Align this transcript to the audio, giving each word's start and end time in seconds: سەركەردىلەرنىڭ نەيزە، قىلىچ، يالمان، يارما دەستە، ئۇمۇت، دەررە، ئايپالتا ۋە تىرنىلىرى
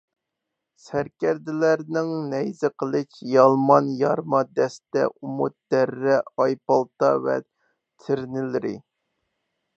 سەركەردىلەرنىڭ 0.83 2.09
نەيزە، 2.31 2.71
قىلىچ، 2.83 3.19
يالمان، 3.33 3.91
يارما 4.01 4.41
دەستە، 4.61 5.05
ئۇمۇت، 5.13 5.57
دەررە، 5.75 6.17
ئايپالتا 6.39 7.15
ۋە 7.29 7.39
تىرنىلىرى 8.07 8.75